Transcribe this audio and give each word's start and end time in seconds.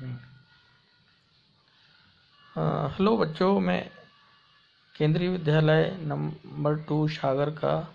हम्म। 0.00 0.16
हाँ, 2.56 2.88
हेलो 2.88 3.16
बच्चों 3.16 3.60
मैं 3.60 3.90
केंद्रीय 4.94 5.28
विद्यालय 5.28 5.96
नंबर 6.00 6.76
टू 6.76 7.08
सागर 7.08 7.50
का 7.50 7.94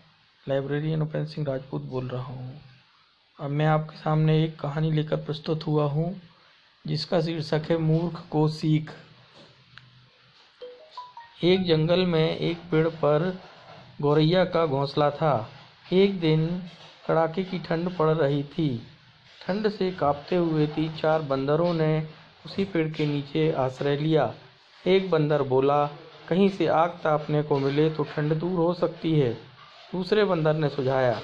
लाइब्रेरियन 0.49 1.01
उपेंद्र 1.01 1.29
सिंह 1.31 1.47
राजपूत 1.47 1.81
बोल 1.81 2.07
रहा 2.07 2.23
हूँ। 2.23 2.61
अब 3.39 3.49
मैं 3.49 3.65
आपके 3.65 3.97
सामने 3.97 4.43
एक 4.43 4.59
कहानी 4.59 4.91
लेकर 4.91 5.15
प्रस्तुत 5.15 5.67
हुआ 5.67 5.85
हूँ 5.85 6.21
जिसका 6.87 7.21
शीर्षक 7.21 7.67
है 7.69 7.77
मूर्ख 7.77 8.23
को 8.31 8.47
सीख। 8.47 8.91
एक 11.43 11.65
जंगल 11.67 12.05
में 12.05 12.37
एक 12.37 12.57
पेड़ 12.57 12.87
पर 12.87 13.41
गौरैया 14.01 14.45
का 14.45 14.65
घोंसला 14.65 15.09
था। 15.11 15.49
एक 15.93 16.19
दिन 16.19 16.47
कड़ाके 17.07 17.43
की 17.43 17.59
ठंड 17.59 17.97
पड़ 17.97 18.09
रही 18.09 18.43
थी। 18.43 18.69
ठंड 19.49 19.67
से 19.69 19.89
कांपते 19.91 20.35
हुए 20.35 20.65
तीन 20.67 20.91
चार 20.93 21.21
बंदरों 21.21 21.73
ने 21.73 22.03
उसी 22.45 22.63
पेड़ 22.65 22.87
के 22.87 23.05
नीचे 23.05 23.51
आश्रय 23.59 23.95
लिया। 23.97 24.33
एक 24.85 25.09
बंदर 25.11 25.41
बोला, 25.43 25.85
कहीं 26.29 26.49
से 26.49 26.67
आग 26.69 26.89
तापने 27.03 27.41
को 27.43 27.57
मिले 27.59 27.89
तो 27.89 28.03
ठंड 28.05 28.33
दूर 28.33 28.59
हो 28.59 28.73
सकती 28.73 29.13
है। 29.19 29.31
दूसरे 29.93 30.25
बंदर 30.25 30.53
ने 30.53 30.69
सुझाया, 30.69 31.19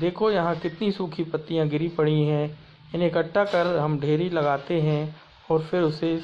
देखो 0.00 0.30
यहाँ 0.30 0.56
कितनी 0.56 0.90
सूखी 0.92 1.24
पत्तियाँ 1.26 1.68
गिरी 1.68 1.88
पड़ी 1.90 2.22
हैं। 2.22 2.46
इन्हें 2.94 3.08
इकट्ठा 3.08 3.44
कर 3.44 3.76
हम 3.78 4.00
ढेरी 4.00 4.30
लगाते 4.30 4.80
हैं 4.80 5.16
और 5.50 5.62
फिर 5.62 5.82
उसे 5.82 6.16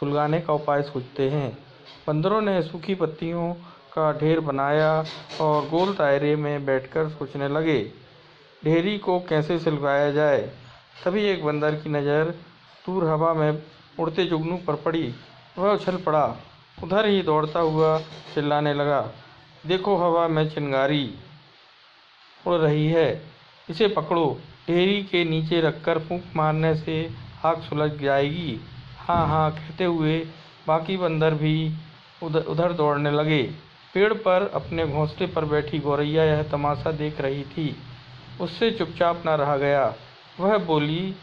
सुलगाने 0.00 0.40
का 0.40 0.52
उपाय 0.54 0.82
सोचते 0.84 1.28
हैं। 1.30 1.50
बंदरों 2.06 2.40
ने 2.42 2.62
सूखी 2.62 2.94
पत्तियों 2.94 3.52
का 3.92 4.12
ढेर 4.18 4.40
बनाया 4.42 4.96
और 5.40 5.68
गोल 5.68 5.94
दायरे 5.96 6.36
में 6.36 6.64
बैठकर 6.66 7.08
सोचने 7.10 7.48
लगे, 7.48 7.82
ढेरी 8.62 8.98
को 8.98 9.20
कैसे 9.20 9.58
सुलगाया 9.58 10.10
जाए? 10.12 10.50
तभी 11.02 11.24
एक 11.24 11.44
बंदर 11.44 11.74
की 11.74 11.90
नज़र 11.90 12.34
दूर 12.86 13.04
हवा 13.04 13.32
में 13.34 13.62
उड़ते 13.98 14.24
जुगनू 14.26 14.56
पर 14.66 14.74
पड़ी। 14.76 15.12
वह 15.58 15.72
उछल 15.72 15.96
पड़ा। 15.98 16.24
उधर 16.78 17.06
ही 17.06 17.22
दौड़ता 17.22 17.60
हुआ 17.60 17.98
चिल्लाने 18.34 18.72
लगा, 18.74 19.00
देखो 19.66 19.96
हवा 19.96 20.26
में 20.28 20.48
चिंगारी 20.50 21.12
उड़ 22.44 22.54
रही 22.54 22.86
है। 22.88 23.08
इसे 23.68 23.88
पकड़ो। 23.88 24.38
ढेरी 24.66 25.02
के 25.02 25.24
नीचे 25.24 25.60
रखकर 25.60 25.98
फूंक 25.98 26.24
मारने 26.36 26.74
से 26.76 26.96
आग 27.44 27.60
सुलझ 27.62 27.90
जाएगी। 28.00 28.60
हाँ 28.98 29.26
हाँ 29.26 29.50
कहते 29.52 29.84
हुए 29.84 30.18
बाकी 30.66 30.96
बंदर 30.96 31.34
भी 31.34 31.54
उधर 32.22 32.44
उधर 32.46 32.72
दौड़ने 32.72 33.10
लगे। 33.10 33.42
पेड़ 33.94 34.12
पर 34.14 34.50
अपने 34.54 34.86
घोंसले 34.86 35.26
पर 35.26 35.44
बैठी 35.46 35.78
गौरैया 35.78 36.24
यह 36.24 36.42
तमाशा 36.50 36.92
देख 36.94 37.20
रही 37.20 37.42
थी। 37.46 37.74
उससे 38.40 38.70
चुपचाप 38.70 39.22
न 39.26 39.36
रहा 39.36 39.56
गया। 39.56 39.84
वह 40.40 40.56
बोली, 40.58 41.14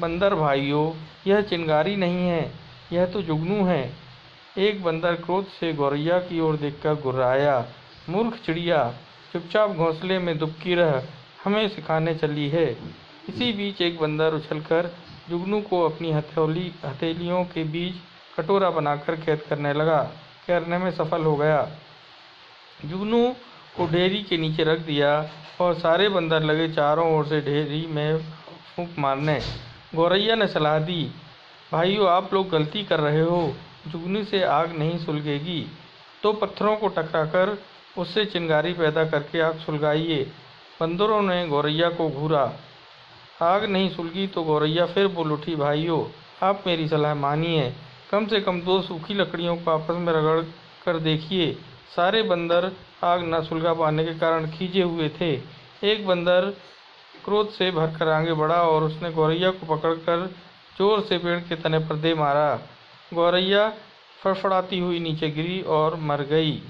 बंदर 0.00 0.34
भाइयों, 0.34 0.92
यह 1.26 1.40
चिंगारी 1.40 1.96
नहीं 1.96 2.28
है, 2.28 2.52
यह 2.92 3.06
तो 3.06 3.22
जुगनू 3.22 3.64
है। 3.64 3.92
एक 4.58 4.82
बंदर 4.84 5.14
क्रोध 5.14 5.46
से 5.46 5.72
गौरैया 5.72 6.18
की 6.18 6.40
ओर 6.40 6.56
देखकर 6.56 6.94
गुर्राया, 6.94 7.64
मूर्ख 8.08 8.36
चिड़िया, 8.46 8.94
चुपचाप 9.32 9.70
घोंसले 9.70 10.18
में 10.18 10.38
दुबकी 10.38 10.74
रह, 10.74 11.02
हमें 11.44 11.68
सिखाने 11.68 12.14
चली 12.14 12.48
है। 12.48 12.66
इसी 13.28 13.52
बीच 13.52 13.80
एक 13.80 13.98
बंदर 14.00 14.34
उछलकर 14.34 14.90
जुगनू 15.28 15.60
को 15.60 15.82
अपनी 15.82 16.12
हथौली, 16.12 16.72
हथेलियों 16.84 17.44
के 17.44 17.64
बीच 17.64 17.94
कटोरा 18.36 18.70
बनाकर 18.70 19.16
कैद 19.16 19.42
करने 19.48 19.72
लगा, 19.72 20.02
करने 20.46 20.78
में 20.78 20.90
सफल 20.90 21.24
हो 21.24 21.36
गया। 21.36 21.62
जुगनू 22.84 23.26
को 23.76 23.86
ढेरी 23.86 24.22
के 24.22 24.36
नीचे 24.36 24.64
रख 24.64 24.78
दिया 24.78 25.30
और 25.60 25.74
सारे 25.74 26.08
बंदर 26.08 26.42
लगे 26.42 26.68
चारों 26.68 27.18
ओर 27.18 27.26
से 27.26 27.40
ढेरी 27.40 27.86
में 27.86 28.20
फूंक 28.76 28.94
मारने। 28.98 29.40
गौरैया 29.94 30.34
ने 30.34 30.46
सलाह 30.46 30.78
दी, 30.78 31.12
भाइयों, 31.72 32.08
आप 32.08 32.34
लोग 32.34 32.48
गलती 32.48 32.82
कर 32.84 33.00
रहे 33.00 33.20
हो। 33.20 33.54
जुगनी 33.86 34.24
से 34.24 34.42
आग 34.42 34.76
नहीं 34.78 34.98
सुलगेगी। 34.98 35.66
तो 36.22 36.32
पत्थरों 36.32 36.76
को 36.76 36.88
टकराकर 36.88 37.58
उससे 37.98 38.24
चिंगारी 38.24 38.72
पैदा 38.72 39.04
करके 39.04 39.40
आग 39.40 39.58
सुलगाइए। 39.58 40.22
बंदरों 40.80 41.22
ने 41.22 41.46
गौरैया 41.48 41.88
को 41.88 42.08
घूरा। 42.10 42.52
आग 43.42 43.64
नहीं 43.64 43.90
सुलगी 43.90 44.26
तो 44.26 44.42
गौरैया 44.42 44.86
फिर 44.86 45.06
बोल 45.06 45.32
उठी, 45.32 45.56
भाइयों। 45.56 46.04
आप 46.46 46.64
मेरी 46.66 46.88
सलाह 46.88 47.14
मानिए। 47.14 47.72
कम 48.10 48.26
से 48.26 48.40
कम 48.40 48.60
दो 48.60 48.80
सूखी 48.82 49.14
लकड़ियों 49.14 49.56
को 49.56 49.70
आपस 49.70 49.94
में 49.94 50.12
रगड़ 50.12 50.40
कर 50.84 50.98
देखिए। 50.98 51.52
सारे 51.96 52.22
बंदर 52.22 52.72
आग 53.04 53.20
न 53.24 53.42
सुलगा 53.42 53.74
पाने 53.74 54.04
के 54.04 54.14
कारण 54.14 54.50
खींचे 54.50 54.82
हुए 54.82 55.08
थे। 55.08 55.42
एक 55.84 56.06
बंदर 56.06 56.52
क्रोध 57.26 57.50
से 57.50 57.70
भरकर 57.70 58.08
आगे 58.08 58.32
बढ़ा 58.34 58.62
और 58.62 58.82
उसने 58.82 59.10
गौरैया 59.12 59.50
को 59.50 59.66
पकड़कर 59.66 60.26
ज़ोर 60.78 61.00
से 61.00 61.18
पेड़ 61.18 61.38
के 61.40 61.56
तने 61.56 61.78
पर 61.78 61.96
दे 61.96 62.14
मारा। 62.14 62.54
गौरैया 63.14 63.68
फड़फड़ाती 64.22 64.78
हुई 64.78 64.98
नीचे 65.00 65.30
गिरी 65.30 65.60
और 65.70 65.96
मर 66.02 66.22
गई। 66.24 66.62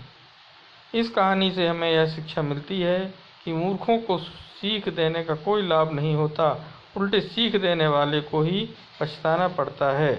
इस 0.94 1.10
कहानी 1.10 1.50
से 1.50 1.66
हमें 1.68 1.90
यह 1.90 2.06
शिक्षा 2.06 2.42
मिलती 2.42 2.80
है 2.80 2.98
कि 3.44 3.52
मूर्खों 3.52 3.98
को 3.98 4.18
सीख 4.18 4.88
देने 4.88 5.22
का 5.24 5.34
कोई 5.44 5.66
लाभ 5.66 5.92
नहीं 5.92 6.14
होता, 6.14 6.50
उल्टे 6.96 7.20
सीख 7.20 7.56
देने 7.56 7.86
वाले 7.88 8.20
को 8.20 8.42
ही 8.42 8.68
पछताना 9.00 9.48
पड़ता 9.48 9.90
है। 9.98 10.14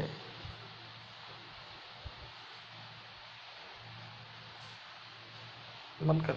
मन 6.03 6.19
कर 6.19 6.35